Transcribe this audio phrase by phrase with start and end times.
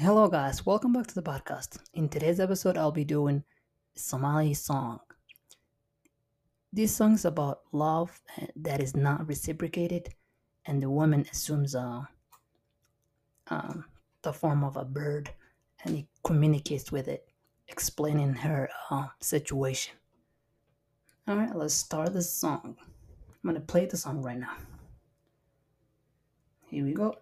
[0.00, 0.64] Hello, guys.
[0.64, 1.78] Welcome back to the podcast.
[1.92, 3.44] In today's episode, I'll be doing
[3.94, 5.00] a Somali song.
[6.72, 8.18] This song is about love
[8.56, 10.08] that is not reciprocated,
[10.64, 12.04] and the woman assumes uh,
[13.48, 13.84] um,
[14.22, 15.28] the form of a bird
[15.84, 17.28] and he communicates with it,
[17.68, 19.96] explaining her uh, situation.
[21.28, 22.74] All right, let's start the song.
[22.78, 24.56] I'm gonna play the song right now.
[26.70, 27.16] Here we go.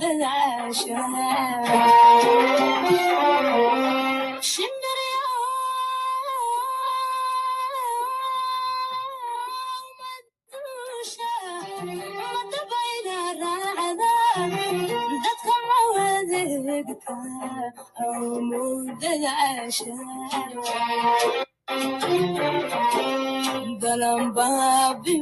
[0.00, 1.29] dalambaabi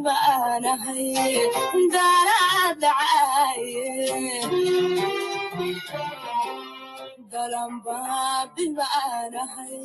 [0.04, 1.06] baanahay
[1.94, 3.86] daradhacaye
[7.32, 9.76] dalambaabi baanahay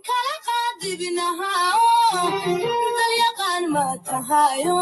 [0.09, 1.73] kala qaadibinahaa
[4.05, 4.81] tahayo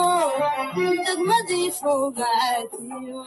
[1.07, 3.21] degmadii fogaatiyo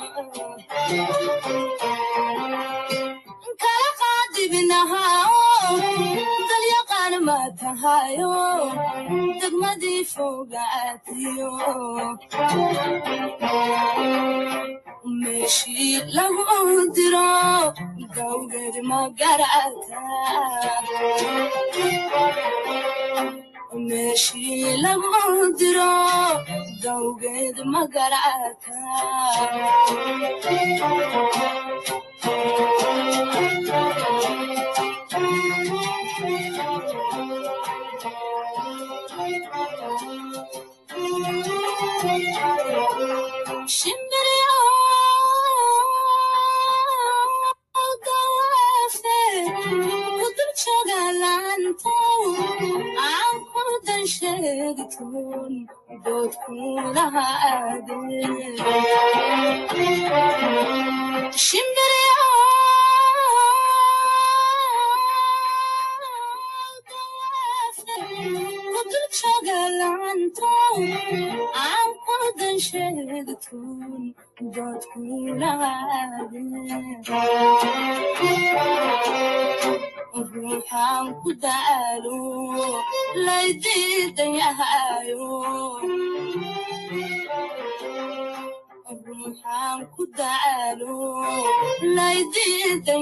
[3.62, 5.72] kala qaadibinahaa
[6.50, 8.34] dalyaqaan ma tahayo
[9.42, 11.52] degmadii fogaatiyo
[15.22, 16.46] meeshii lagu
[16.96, 17.30] diro
[18.16, 20.02] gawgeed magarata
[23.88, 25.12] meeshii lagu
[25.58, 25.92] diro
[27.74, 28.76] magarata.
[43.76, 44.56] Shimbiryo
[48.06, 49.18] dawafe
[54.38, 55.56] kudul
[69.20, 70.76] jogalaantow
[71.66, 74.04] aan kudan sheegtoon
[74.54, 76.42] doodkuulahaade
[79.46, 82.18] shimbiryo ruuxaan ku daalo
[83.26, 85.30] laydiidan yahayo
[89.06, 90.96] ruuxaan ku daalo
[91.98, 93.02] laydiidan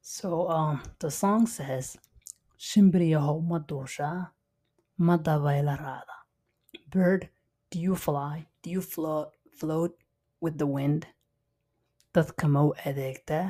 [0.00, 1.98] So um the song says
[2.56, 4.30] Shimbriyaho madusha
[5.00, 6.16] madavailarada.
[6.88, 7.28] Bird,
[7.70, 8.46] do you fly?
[8.62, 9.98] Do you float float
[10.40, 11.08] with the wind?
[12.14, 13.46] Dadka ma u adeegtaa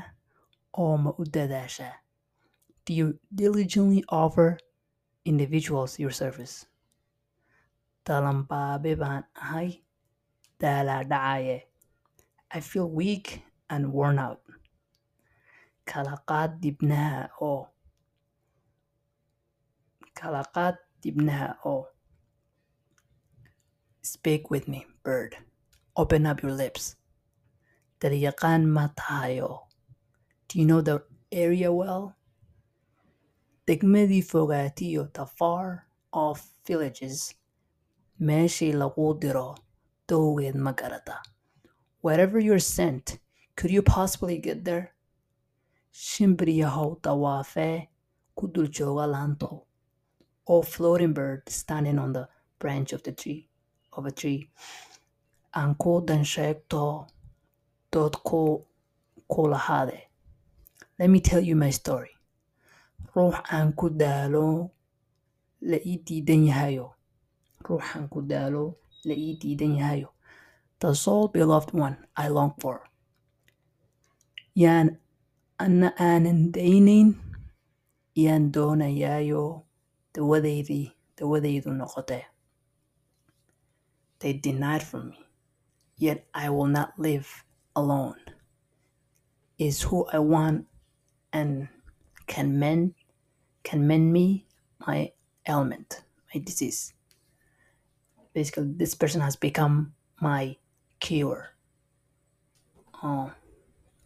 [0.82, 1.94] oo ma u dadaashaa?
[2.84, 3.06] Do you
[3.40, 4.58] diligently offer
[5.24, 6.54] individuals your service?
[8.06, 9.68] Dalambaabe baan ahay
[10.60, 11.56] daalaa dhacaye.
[12.56, 13.26] I feel weak
[13.70, 14.40] and worn out.
[15.90, 17.62] Kala qaad dibnaha oo
[20.18, 21.82] kala qaad dibnaha oo
[24.04, 25.32] Speak with me, bird.
[25.96, 26.94] Open up your lips.
[28.04, 29.60] Dalyaqaan ma tahayo.
[30.48, 31.02] Do you know the
[31.32, 32.16] area well?
[33.66, 37.32] Degmadii fogaatiyo the far off villages.
[38.20, 39.56] Meeshii lagu diro
[40.06, 41.16] dowgeed ma garata.
[42.02, 43.18] Wherever you're sent,
[43.56, 44.92] could you possibly get there?
[45.94, 47.88] Shimbriyahow dawaafee
[48.36, 49.64] ku dul jooga laantow.
[50.44, 51.16] Or floating
[51.48, 52.28] standing on the
[52.58, 53.48] branch of the tree
[53.94, 54.50] of a tree.
[55.54, 57.06] aan ku dan sheegto
[57.94, 58.40] dood ku
[59.32, 59.98] ku lahaade
[60.98, 62.10] let me tell you my story.
[63.14, 64.70] Ruux aan ku daalo
[65.70, 66.86] la ii diidan yahayo.
[67.66, 68.64] Ruuxaan ku daalo
[69.06, 70.08] la ii diidan yahayo.
[70.78, 72.86] The soul beloved one I long for.
[74.54, 74.98] Yaan
[75.58, 77.08] ana aanan daynayn
[78.22, 79.42] yaan doonayaayo
[80.14, 80.86] dawadeydii
[81.18, 82.24] dawadaydu noqotee
[84.18, 85.18] they denied from me
[85.98, 87.26] yet I will not live
[87.76, 88.20] alone
[89.58, 90.66] is who I want
[91.32, 91.68] and
[92.26, 92.94] can mend
[93.62, 94.46] can mend me
[94.86, 95.12] my
[95.48, 96.02] ailment
[96.34, 96.92] my disease.
[98.32, 100.56] Basically this person has become my
[101.00, 101.50] cure.
[103.02, 103.32] Oh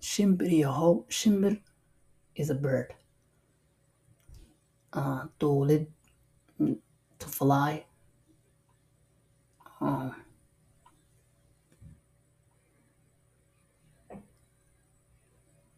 [0.01, 0.65] shimbir
[1.09, 1.61] shimbir
[2.35, 2.95] is a bird.
[4.93, 5.87] Uh dowlad
[6.61, 6.79] mm,
[7.19, 7.85] to fly.
[9.81, 10.15] Um,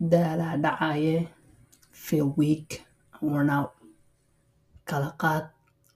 [0.01, 1.29] daalaa dhacaye
[1.93, 2.83] feel weak
[3.21, 3.73] worn out
[4.85, 5.51] kala qaad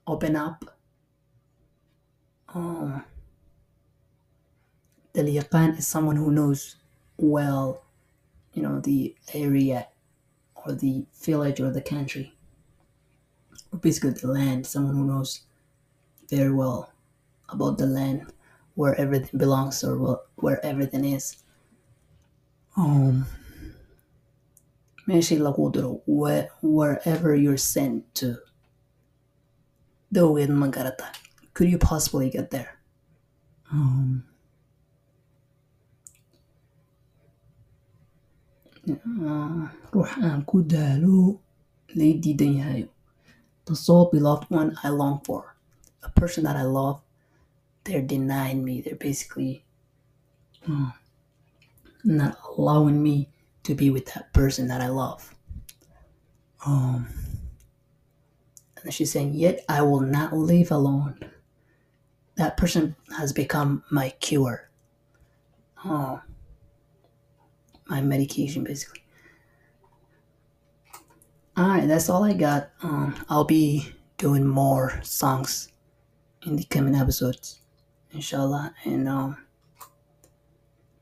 [0.07, 0.77] open up.
[2.53, 3.03] Um,
[5.13, 6.75] dalyaqaan is someone who knows
[7.17, 7.81] well
[8.53, 9.87] you know the area
[10.55, 12.33] or the village or the country.
[13.73, 15.41] Or basically the land someone who knows
[16.29, 16.93] very well
[17.49, 18.31] about the land
[18.75, 21.37] where everything belongs or where everything is.
[22.77, 23.25] Um
[25.07, 28.37] meeshii lagu diro where, wherever you're sent to.
[30.13, 30.69] Dowgeed ma
[31.53, 32.79] could you possibly get there?
[33.71, 34.23] Um,
[38.89, 41.39] uh, ruux aan ku daalo
[41.95, 42.87] lay diidan yahayo
[43.65, 45.55] the soul beloved one I long for.
[46.03, 47.01] A person that I love.
[47.83, 48.81] They're denying me.
[48.81, 49.65] They're basically
[50.69, 50.91] uh,
[52.03, 53.29] not allowing me
[53.65, 55.35] to be with that person that I love.
[56.65, 57.07] Um,
[58.83, 61.19] and she's saying yet I will not live alone.
[62.35, 64.69] That person has become my cure.
[65.83, 66.21] Oh
[67.87, 69.03] my medication basically.
[71.57, 72.69] All right that's all i got.
[72.83, 75.71] Um i'll be doing more songs
[76.45, 77.61] in the coming episodes
[78.11, 78.73] inshallah.
[78.83, 79.37] And um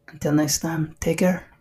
[0.07, 1.53] until next time take care